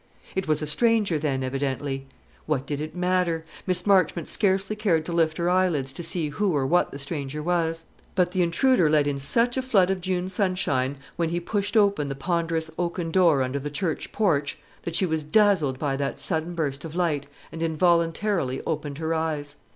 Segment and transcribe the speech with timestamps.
[0.33, 2.07] It was a stranger, then, evidently.
[2.47, 3.45] What did it matter?
[3.67, 7.43] Miss Marchmont scarcely cared to lift her eyelids to see who or what the stranger
[7.43, 7.83] was;
[8.15, 12.09] but the intruder let in such a flood of June sunshine when he pushed open
[12.09, 16.55] the ponderous oaken door under the church porch, that she was dazzled by that sudden
[16.55, 19.57] burst of light, and involuntarily opened her eyes.